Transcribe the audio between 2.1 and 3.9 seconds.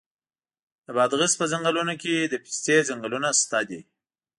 د پستې ځنګلونه شته دي.